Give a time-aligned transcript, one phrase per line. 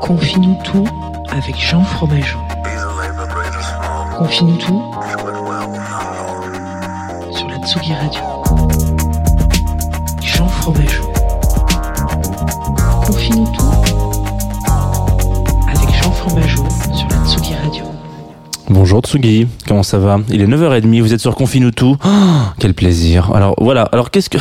[0.00, 0.86] Confie-nous tout
[1.30, 2.38] avec Jean Fromageau.
[4.18, 4.92] Confie-nous tout
[7.32, 8.20] sur la Tsugi Radio.
[10.22, 11.12] Jean Fromageau.
[13.06, 13.72] Confie-nous tout
[15.68, 16.64] avec Jean Fromageau
[16.94, 17.84] sur la Tsugi Radio.
[18.68, 20.18] Bonjour Tsugi, comment ça va?
[20.28, 21.96] Il est 9h30, vous êtes sur Confine tout.
[22.04, 22.08] Oh,
[22.58, 23.30] quel plaisir.
[23.34, 24.38] Alors voilà, alors qu'est-ce que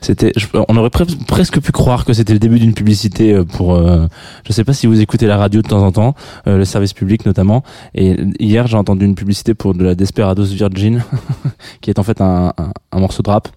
[0.00, 0.32] c'était
[0.68, 4.06] on aurait pre- presque pu croire que c'était le début d'une publicité euh, pour euh,
[4.46, 6.14] je sais pas si vous écoutez la radio de temps en temps,
[6.46, 7.62] euh, le service public notamment
[7.94, 11.02] et hier j'ai entendu une publicité pour de la Desperados Virgin
[11.80, 12.52] qui est en fait un,
[12.92, 13.48] un, morceau de rap.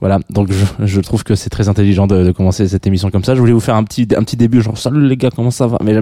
[0.00, 3.24] Voilà, donc je, je trouve que c'est très intelligent de, de commencer cette émission comme
[3.24, 3.34] ça.
[3.34, 5.66] Je voulais vous faire un petit un petit début genre salut les gars, comment ça
[5.66, 5.78] va?
[5.84, 5.94] Mais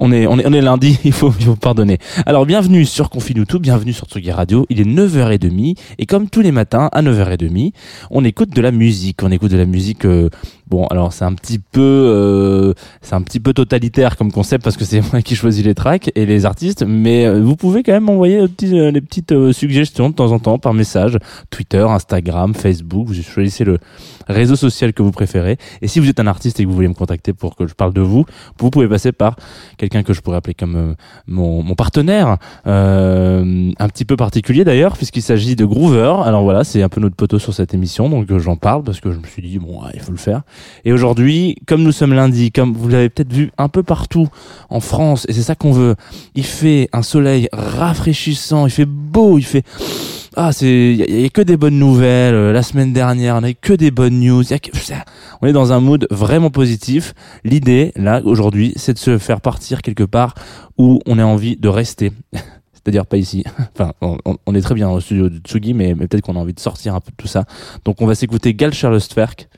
[0.00, 1.98] on est, on est, on est lundi, il faut, il faut pardonner.
[2.26, 4.66] Alors, bienvenue sur Confine bienvenue sur Tsugi Radio.
[4.70, 7.72] Il est 9h30 et comme tous les matins à 9h30,
[8.10, 9.22] on écoute de la musique.
[9.22, 10.30] On écoute de la musique, euh,
[10.70, 14.76] bon, alors c'est un petit peu, euh, c'est un petit peu totalitaire comme concept parce
[14.76, 17.92] que c'est moi qui choisis les tracks et les artistes, mais euh, vous pouvez quand
[17.92, 21.18] même envoyer des petits, euh, les petites suggestions de temps en temps par message,
[21.50, 23.78] Twitter, Instagram, Facebook, vous choisissez le
[24.28, 25.58] réseau social que vous préférez.
[25.82, 27.74] Et si vous êtes un artiste et que vous voulez me contacter pour que je
[27.74, 28.24] parle de vous,
[28.58, 29.34] vous pouvez passer par
[29.76, 30.94] quelqu'un que je pourrais appeler comme
[31.26, 36.14] mon, partenaire, un petit peu particulier d'ailleurs, puisqu'il s'agit de Groover.
[36.24, 39.10] Alors voilà, c'est un peu notre poteau sur cette émission, donc j'en parle parce que
[39.10, 40.42] je me suis dit, bon, il faut le faire.
[40.84, 44.28] Et aujourd'hui, comme nous sommes lundi, comme vous l'avez peut-être vu un peu partout
[44.68, 45.96] en France, et c'est ça qu'on veut,
[46.34, 49.64] il fait un soleil rafraîchissant, il fait beau, il fait...
[50.36, 52.34] Ah, c'est, il y, a- que des bonnes nouvelles.
[52.34, 54.44] Euh, La semaine dernière, on a que des bonnes news.
[54.44, 54.70] Y a que-
[55.42, 57.14] on est dans un mood vraiment positif.
[57.42, 60.34] L'idée, là, aujourd'hui, c'est de se faire partir quelque part
[60.78, 62.12] où on a envie de rester.
[62.72, 63.44] C'est-à-dire pas ici.
[63.74, 63.92] Enfin,
[64.46, 66.94] on, est très bien au studio de Tsugi, mais, peut-être qu'on a envie de sortir
[66.94, 67.44] un peu de tout ça.
[67.84, 69.48] Donc, on va s'écouter Gal Charlestwerk.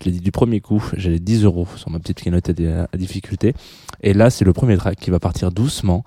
[0.00, 0.82] Je l'ai dit du premier coup.
[0.96, 3.54] J'avais 10 euros sur ma petite cagnotte à, à- difficulté.
[4.02, 6.04] Et là, c'est le premier track qui va partir doucement.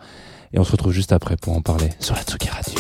[0.53, 2.79] Et on se retrouve juste après pour en parler sur la Tsugi Radio.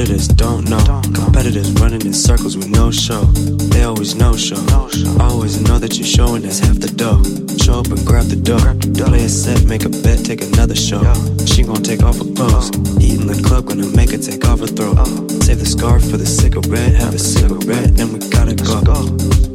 [0.00, 1.02] Competitors don't know.
[1.12, 3.20] Competitors running in circles with no show.
[3.68, 4.56] They always no show.
[5.20, 7.22] Always know that you're showing that's half the dough.
[7.62, 8.78] Show up and grab the dough.
[9.04, 11.02] Play a set, make a bet, take another show.
[11.44, 12.70] She gon' take off her clothes.
[12.96, 14.96] Eating the club, gonna make her take off her throat.
[15.44, 19.49] Save the scarf for the cigarette, have a cigarette, then we gotta go.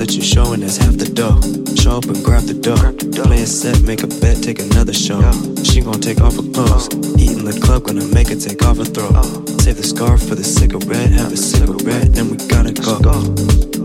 [0.00, 1.36] That you're showing is half the dough.
[1.76, 2.96] Show up and grab the dough.
[3.22, 5.20] Play a set, make a bet, take another show.
[5.62, 6.88] She gon' take off her clothes.
[7.20, 9.12] Eating the club, gonna make her take off her throat.
[9.60, 13.79] Save the scarf for the cigarette, have a cigarette, then we gotta go.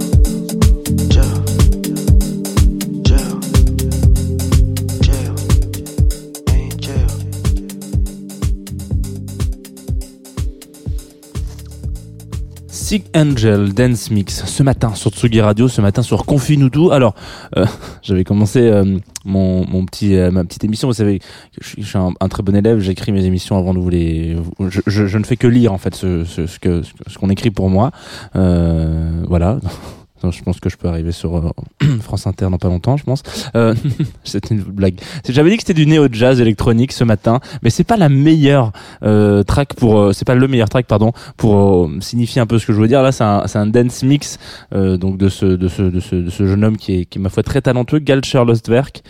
[12.76, 16.92] Sick Angel Dance Mix ce matin sur Tsugi Radio, ce matin sur Confinutu.
[16.92, 17.16] Alors,
[17.56, 17.66] euh,
[18.04, 20.90] j'avais commencé euh, mon, mon petit euh, ma petite émission.
[20.90, 21.22] Vous savez,
[21.62, 22.80] je suis, un très bon élève.
[22.80, 24.36] J'écris mes émissions avant de vous les.
[24.60, 27.30] Je, je, je ne fais que lire en fait ce, ce, ce que ce qu'on
[27.30, 27.92] écrit pour moi.
[28.36, 29.58] Euh, voilà.
[30.32, 31.52] Je pense que je peux arriver sur euh,
[32.02, 33.24] France Inter dans pas longtemps, je pense.
[33.56, 33.76] Euh,
[34.24, 35.00] c'était une blague.
[35.28, 38.72] J'avais dit que c'était du néo jazz électronique ce matin, mais c'est pas la meilleure
[39.04, 42.60] euh, track pour, euh, c'est pas le meilleur track pardon pour euh, signifier un peu
[42.60, 43.02] ce que je veux dire.
[43.02, 44.38] Là, c'est un, c'est un dance mix
[44.72, 47.22] donc de ce, de ce, de ce, de ce jeune homme qui est, qui est
[47.22, 49.04] ma foi très talentueux, Galcher Lostwerk.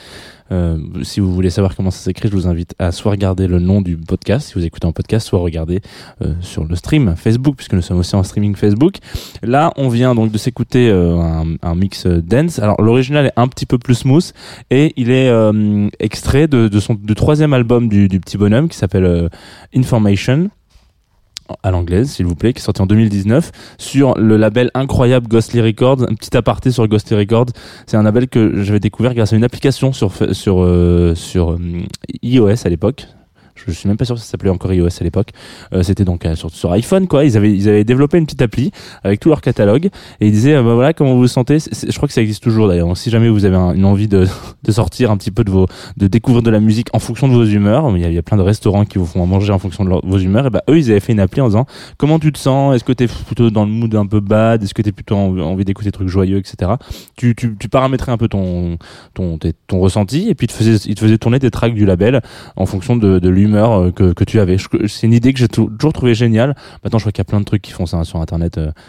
[0.51, 3.59] Euh, si vous voulez savoir comment ça s'écrit, je vous invite à soit regarder le
[3.59, 5.81] nom du podcast, si vous écoutez en podcast, soit regarder
[6.21, 8.95] euh, sur le stream Facebook, puisque nous sommes aussi en streaming Facebook.
[9.41, 12.59] Là, on vient donc de s'écouter euh, un, un mix euh, dance.
[12.59, 14.33] Alors, l'original est un petit peu plus smooth
[14.69, 18.69] et il est euh, extrait de, de son du troisième album du, du petit bonhomme
[18.69, 19.29] qui s'appelle euh,
[19.75, 20.49] Information
[21.63, 25.61] à l'anglaise, s'il vous plaît, qui est sorti en 2019 sur le label incroyable Ghostly
[25.61, 26.03] Records.
[26.03, 27.47] Un petit aparté sur Ghostly Records,
[27.87, 31.59] c'est un label que j'avais découvert grâce à une application sur sur euh, sur euh,
[32.23, 33.07] iOS à l'époque.
[33.55, 35.29] Je suis même pas sûr si ça s'appelait encore iOS à l'époque.
[35.73, 37.23] Euh, C'était donc euh, sur, sur iPhone quoi.
[37.25, 38.71] Ils avaient ils avaient développé une petite appli
[39.03, 39.85] avec tout leur catalogue
[40.19, 41.57] et ils disaient euh, bah voilà comment vous vous sentez?
[41.59, 42.95] Je crois que ça existe toujours d'ailleurs.
[42.97, 44.27] Si jamais vous avez un- une envie de,
[44.63, 45.67] de sortir un petit peu de vos
[45.97, 48.17] de découvrir de la musique en fonction de vos humeurs, il y a, il y
[48.17, 50.47] a plein de restaurants qui vous font manger en fonction de vos humeurs.
[50.47, 51.65] Et bah eux ils avaient fait une appli en disant
[51.97, 52.75] comment tu te sens?
[52.75, 54.63] Est-ce que t'es plutôt dans le mood un peu bad?
[54.63, 56.73] Est-ce que t'es plutôt en- envie d'écouter des trucs joyeux, etc.
[57.15, 58.77] Tu, tu, tu paramétrais un peu ton
[59.13, 60.47] ton ton ressenti et puis
[60.85, 62.21] il te faisait tourner tes tracks du label
[62.57, 64.57] en fonction de, de l'humeur euh, que, que tu avais.
[64.87, 66.55] C'est une idée que j'ai tou- toujours trouvé géniale.
[66.83, 68.57] Maintenant je crois qu'il y a plein de trucs qui font ça sur internet.
[68.57, 68.71] euh,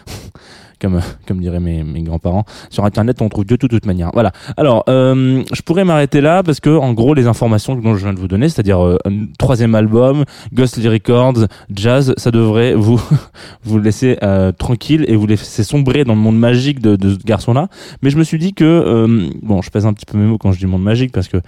[0.78, 4.10] Comme, comme diraient mes, mes grands-parents, sur Internet on trouve de toute, manière.
[4.12, 4.32] Voilà.
[4.58, 8.12] Alors, euh, je pourrais m'arrêter là parce que, en gros, les informations dont je viens
[8.12, 13.00] de vous donner, c'est-à-dire euh, un troisième album, Ghostly Records, jazz, ça devrait vous
[13.64, 17.24] vous laisser euh, tranquille et vous laisser sombrer dans le monde magique de, de ce
[17.24, 17.68] garçon-là.
[18.02, 20.36] Mais je me suis dit que, euh, bon, je pèse un petit peu mes mots
[20.36, 21.38] quand je dis monde magique parce que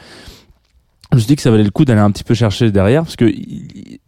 [1.13, 3.17] je me dit que ça valait le coup d'aller un petit peu chercher derrière parce
[3.17, 3.33] que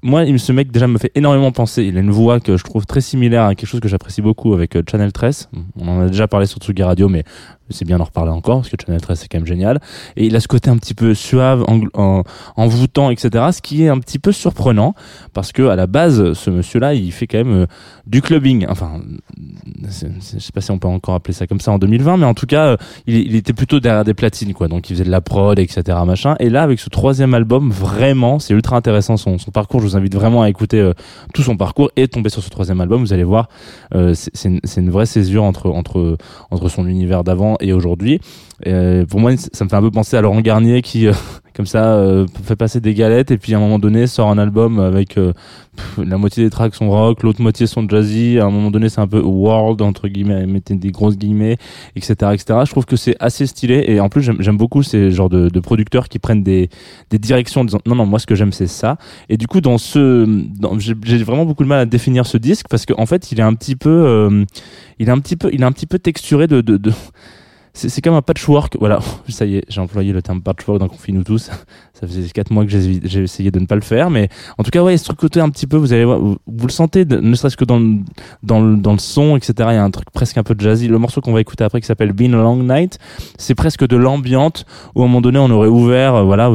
[0.02, 1.85] moi, ce mec déjà me fait énormément penser.
[1.85, 4.54] Il a une voix que je trouve très similaire à quelque chose que j'apprécie beaucoup
[4.54, 5.50] avec euh, Channel 13.
[5.78, 7.25] On en a déjà parlé sur Tsugi Radio, mais
[7.69, 9.80] c'est bien d'en reparler encore parce que Channel 13 c'est quand même génial.
[10.16, 12.23] Et il a ce côté un petit peu suave, en, en,
[12.57, 13.45] envoûtant, etc.
[13.52, 14.95] Ce qui est un petit peu surprenant
[15.35, 17.66] parce que à la base, ce monsieur-là, il fait quand même euh,
[18.07, 18.66] du clubbing.
[18.69, 19.00] Enfin,
[19.88, 22.16] c'est- c'est- je sais pas si on peut encore appeler ça comme ça en 2020,
[22.16, 22.76] mais en tout cas, euh,
[23.07, 24.66] il, était plutôt derrière des platines, quoi.
[24.69, 25.99] Donc il faisait de la prod, etc.
[26.07, 26.37] Machin.
[26.40, 29.80] Et là, avec ce troisième album, vraiment, c'est ultra intéressant son, parcours.
[29.90, 30.92] Vous invite vraiment à écouter euh,
[31.35, 33.00] tout son parcours et tomber sur ce troisième album.
[33.00, 33.49] Vous allez voir,
[33.94, 36.16] euh, c'est une, une vraie césure entre entre
[36.50, 38.20] entre son univers d'avant et aujourd'hui.
[38.66, 41.09] Euh, pour moi, ça me fait un peu penser à Laurent Garnier qui,
[41.54, 44.38] comme ça, euh, fait passer des galettes et puis à un moment donné sort un
[44.38, 45.33] album avec euh,
[45.99, 48.38] la moitié des tracks sont rock, l'autre moitié sont jazzy.
[48.38, 51.57] À un moment donné, c'est un peu world entre guillemets, mettez des grosses guillemets,
[51.97, 52.61] etc., etc.
[52.64, 55.61] Je trouve que c'est assez stylé et en plus j'aime beaucoup ces genres de, de
[55.61, 56.69] producteurs qui prennent des
[57.11, 58.97] des directions en disant non non moi ce que j'aime c'est ça.
[59.28, 60.45] Et du coup dans ce,
[61.04, 63.54] j'ai vraiment beaucoup de mal à définir ce disque parce qu'en fait il est un
[63.54, 64.45] petit peu, euh,
[64.99, 66.92] il est un petit peu, il est un petit peu texturé de, de, de
[67.73, 68.77] c'est comme un patchwork.
[68.79, 71.50] Voilà, ça y est, j'ai employé le terme patchwork dans Confine-nous tous.
[72.00, 74.71] Ça faisait quatre mois que j'ai essayé de ne pas le faire, mais en tout
[74.71, 77.59] cas, ouais, ce côté un petit peu, vous allez voir, vous, le sentez, ne serait-ce
[77.59, 77.99] que dans le,
[78.43, 79.53] dans le, dans le son, etc.
[79.59, 80.89] Il y a un truc presque un peu jazzy.
[80.89, 82.99] Le morceau qu'on va écouter après qui s'appelle Been a Long Night,
[83.37, 86.50] c'est presque de l'ambiante où à un moment donné on aurait ouvert, euh, voilà,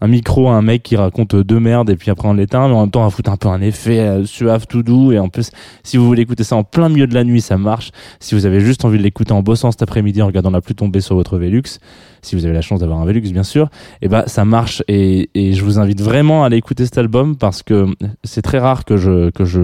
[0.00, 2.66] un micro à un mec qui raconte euh, deux merdes et puis après on l'éteint,
[2.66, 5.12] mais en même temps on va foutre un peu un effet euh, suave tout doux
[5.12, 5.50] et en plus
[5.84, 7.92] si vous voulez écouter ça en plein milieu de la nuit, ça marche.
[8.18, 10.74] Si vous avez juste envie de l'écouter en bossant cet après-midi en regardant la pluie
[10.74, 11.78] tomber sur votre Velux,
[12.22, 13.70] si vous avez la chance d'avoir un Velux bien sûr,
[14.02, 14.82] et ben ça marche.
[14.88, 17.86] Et, je vous invite vraiment à aller écouter cet album parce que
[18.24, 19.60] c'est très rare que je que je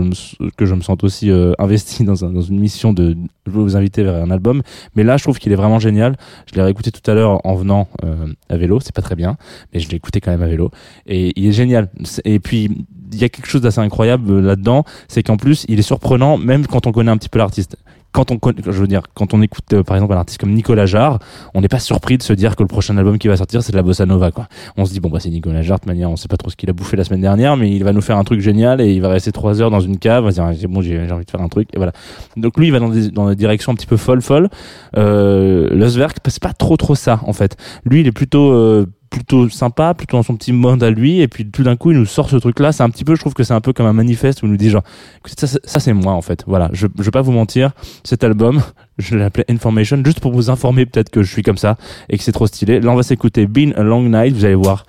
[0.56, 3.16] que je me sente aussi euh, investi dans, un, dans une mission de
[3.46, 4.62] vous inviter vers un album,
[4.94, 6.16] mais là je trouve qu'il est vraiment génial.
[6.50, 9.36] Je l'ai réécouté tout à l'heure en venant euh, à vélo, c'est pas très bien,
[9.72, 10.70] mais je l'ai écouté quand même à vélo.
[11.06, 11.88] Et il est génial.
[12.24, 12.70] Et puis
[13.12, 16.38] il y a quelque chose d'assez incroyable euh, là-dedans, c'est qu'en plus il est surprenant
[16.38, 17.76] même quand on connaît un petit peu l'artiste
[18.16, 20.86] quand on je veux dire, quand on écoute euh, par exemple un artiste comme Nicolas
[20.86, 21.18] Jarre,
[21.52, 23.72] on n'est pas surpris de se dire que le prochain album qui va sortir c'est
[23.72, 24.48] de la bossa nova quoi.
[24.78, 26.56] On se dit bon bah c'est Nicolas Jarre de manière, on sait pas trop ce
[26.56, 28.90] qu'il a bouffé la semaine dernière, mais il va nous faire un truc génial et
[28.90, 31.30] il va rester trois heures dans une cave, va dire ah, bon j'ai envie de
[31.30, 31.92] faire un truc et voilà.
[32.38, 34.48] Donc lui il va dans des, dans des directions un petit peu folles folles.
[34.96, 35.90] Euh,
[36.26, 37.58] c'est pas trop trop ça en fait.
[37.84, 41.28] Lui il est plutôt euh, plutôt sympa, plutôt dans son petit monde à lui, et
[41.28, 42.72] puis tout d'un coup il nous sort ce truc-là.
[42.72, 44.50] C'est un petit peu, je trouve que c'est un peu comme un manifeste où il
[44.52, 44.84] nous dit genre,
[45.24, 46.44] ça, ça c'est moi en fait.
[46.46, 47.72] Voilà, je, je vais pas vous mentir,
[48.04, 48.62] cet album,
[48.98, 51.76] je l'appelais Information juste pour vous informer peut-être que je suis comme ça
[52.08, 52.80] et que c'est trop stylé.
[52.80, 54.86] Là on va s'écouter Been a Long Night, vous allez voir,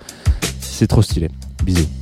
[0.60, 1.30] c'est trop stylé.
[1.64, 1.97] Bisous.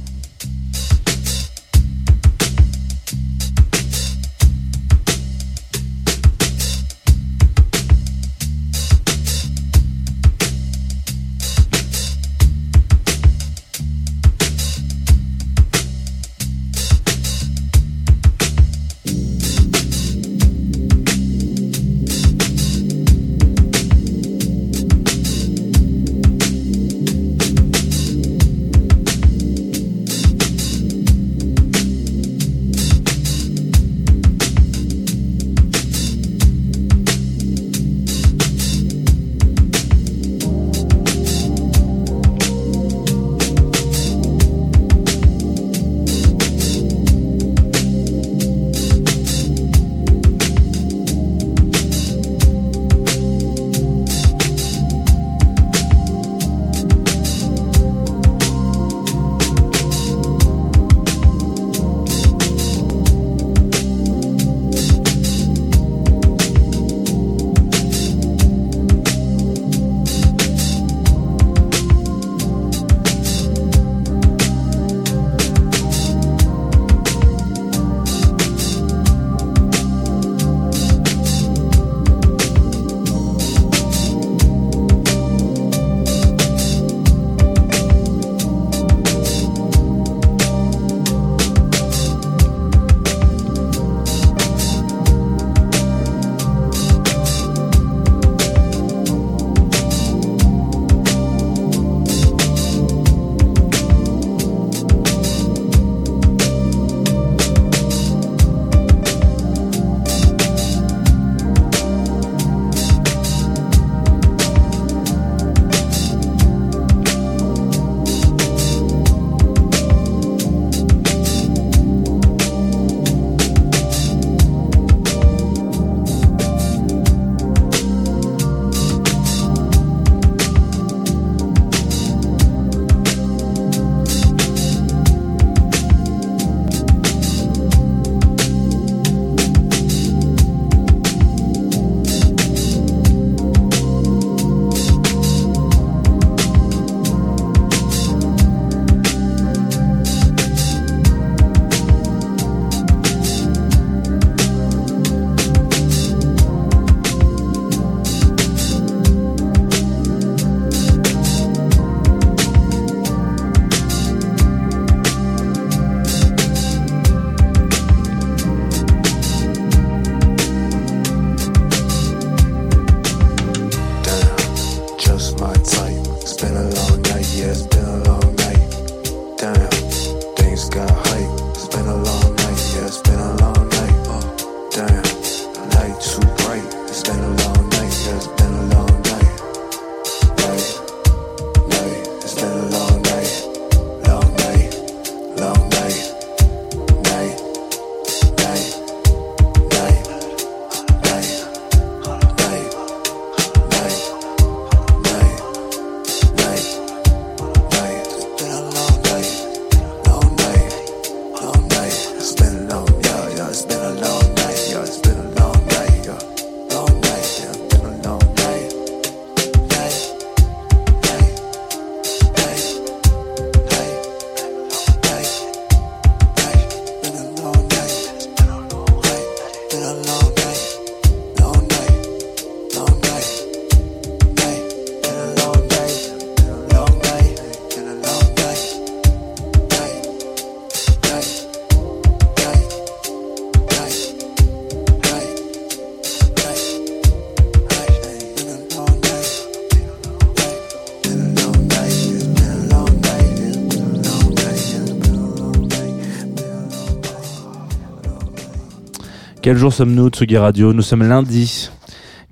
[259.47, 260.73] Quel jour sommes-nous, Tsugi Radio?
[260.73, 261.71] Nous sommes lundi.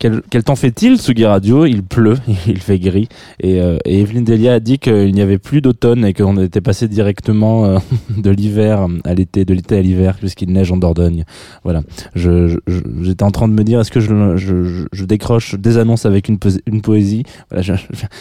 [0.04, 1.64] Quel, quel temps fait-il, Tsugi Radio?
[1.64, 3.08] Il pleut, il fait gris.
[3.40, 6.60] Et, euh, et Evelyne Delia a dit qu'il n'y avait plus d'automne et qu'on était
[6.60, 7.78] passé directement euh,
[8.18, 11.24] de l'hiver à l'été, de l'été à l'hiver, puisqu'il neige en Dordogne.
[11.62, 11.80] Voilà.
[12.14, 15.78] Je, je- j'étais en train de me dire, est-ce que je, je, je, décroche des
[15.78, 17.22] annonces avec une, posi- une poésie?
[17.48, 17.72] Voilà, je-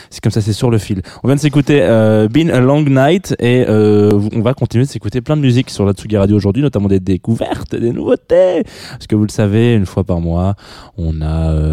[0.09, 1.01] C'est comme ça, c'est sur le fil.
[1.21, 4.89] On vient de s'écouter euh, Been a Long Night et euh, on va continuer de
[4.89, 8.63] s'écouter plein de musique sur la Tsugi Radio aujourd'hui, notamment des découvertes, des nouveautés.
[8.91, 10.55] Parce que vous le savez, une fois par mois,
[10.95, 11.71] on a euh,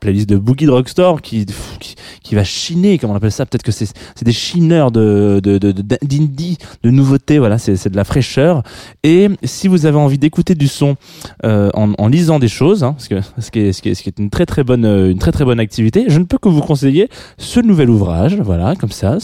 [0.00, 1.46] playlist de Boogie Drugstore qui,
[1.80, 3.44] qui qui va chiner, comme on appelle ça.
[3.46, 7.38] Peut-être que c'est des chineurs de de de- de- d'indie, de nouveautés.
[7.38, 8.62] Voilà, c'est de la fraîcheur.
[9.02, 10.96] Et si vous avez envie d'écouter du son
[11.44, 14.18] euh, en, lisant des choses, hein, que ce qui est ce qui ce qui est
[14.18, 16.60] une très très bonne euh, une très très bonne activité, je ne peux que vous
[16.60, 18.36] conseiller ce nouvel ouvrage.
[18.40, 19.18] Voilà, comme ça,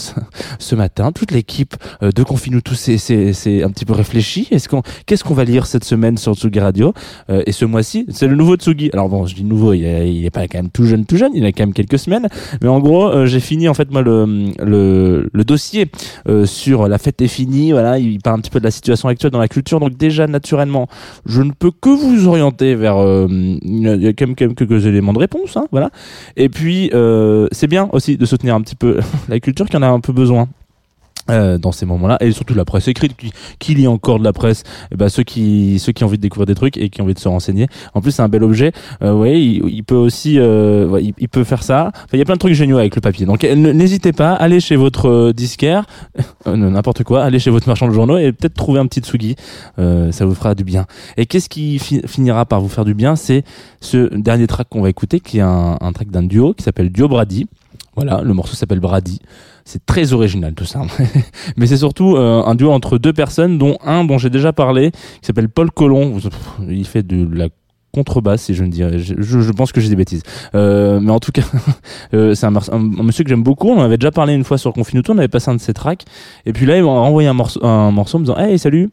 [0.59, 4.47] ce, matin, toute l'équipe euh, de Confinou tous c'est un petit peu réfléchi.
[4.51, 6.93] Est-ce qu'on qu'est-ce qu'on va lire cette semaine sur Tsugi Radio?
[7.29, 8.89] Euh, et ce mois-ci, c'est le nouveau Tsugi.
[8.93, 11.51] Alors bon, je nouveau, il est, pas quand même tout jeune, tout jeune, il a
[11.51, 12.27] quand même quelques semaines.
[12.61, 15.87] Mais en gros, euh, j'ai fini en fait moi le dossier
[16.27, 17.71] euh, sur la fête est finie.
[17.71, 19.79] Voilà, il parle un petit peu de la situation actuelle dans la culture.
[19.79, 20.87] Donc déjà naturellement,
[21.25, 22.97] je ne peux que vous orienter vers.
[22.97, 25.57] euh, il y a quand même, quelques éléments de réponse.
[25.57, 25.89] Hein, voilà.
[26.37, 26.91] Et puis
[27.51, 30.13] c'est bien aussi de soutenir un petit peu la culture qui en a un peu
[30.13, 30.47] besoin.
[31.31, 34.33] Euh, dans ces moments-là et surtout la presse écrite qui, qui lit encore de la
[34.33, 34.63] presse
[34.95, 37.13] ben ceux qui ceux qui ont envie de découvrir des trucs et qui ont envie
[37.13, 37.67] de se renseigner.
[37.93, 38.71] En plus c'est un bel objet.
[39.01, 41.91] Euh, ouais il, il peut aussi euh, il, peut faire ça.
[41.93, 43.25] Enfin il y a plein de trucs géniaux avec le papier.
[43.25, 45.85] Donc n'hésitez pas allez chez votre euh, disquaire
[46.47, 49.35] euh, n'importe quoi allez chez votre marchand de journaux et peut-être trouver un petit tsugi.
[49.79, 50.85] Euh, ça vous fera du bien.
[51.17, 53.43] Et qu'est-ce qui fi- finira par vous faire du bien c'est
[53.79, 56.89] ce dernier track qu'on va écouter qui est un, un track d'un duo qui s'appelle
[56.91, 57.47] Duo Brady.
[57.95, 59.19] Voilà le morceau s'appelle Brady
[59.65, 60.81] c'est très original tout ça.
[61.57, 64.91] Mais c'est surtout euh, un duo entre deux personnes dont un dont j'ai déjà parlé
[64.91, 66.17] qui s'appelle Paul Colomb.
[66.69, 67.49] Il fait de la
[67.91, 68.99] contrebasse si je ne dirais.
[68.99, 70.23] Je, je, pense que j'ai des bêtises.
[70.55, 71.43] Euh, mais en tout cas
[72.13, 73.69] euh, c'est un, monsieur que j'aime beaucoup.
[73.69, 75.73] On en avait déjà parlé une fois sur Confinuto on avait passé un de ses
[75.73, 76.03] tracks.
[76.45, 78.89] Et puis là il m'a envoyé un morceau un morceau en me disant hey salut.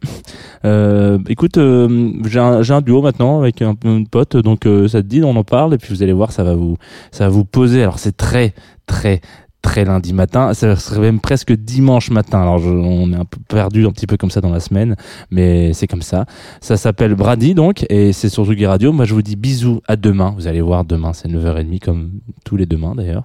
[0.64, 5.02] Euh, écoute euh, j'ai un, un duo maintenant avec un, une pote donc euh, ça
[5.02, 6.76] te dit on en parle et puis vous allez voir ça va vous
[7.12, 7.82] ça va vous poser.
[7.82, 8.54] Alors c'est très
[8.86, 9.20] très
[9.62, 12.40] très lundi matin, ça serait même presque dimanche matin.
[12.40, 14.94] Alors je- on est un peu perdu un petit peu comme ça dans la semaine,
[15.30, 16.26] mais c'est comme ça.
[16.60, 18.92] Ça s'appelle Brady donc et c'est sur Tsugi Radio.
[18.92, 20.32] Moi je vous dis bisous à demain.
[20.36, 22.12] Vous allez voir demain c'est 9h30 comme
[22.44, 23.24] tous les demain d'ailleurs.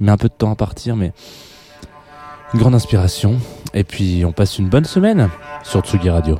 [0.00, 1.12] Il met un peu de temps à partir mais
[2.54, 3.36] une grande inspiration
[3.74, 5.28] et puis on passe une bonne semaine
[5.62, 6.38] sur Tsugi Radio.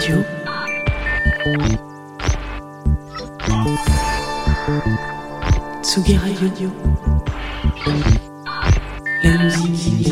[0.00, 0.24] Radio.
[5.82, 6.18] Tsugi.
[9.22, 10.08] La musique.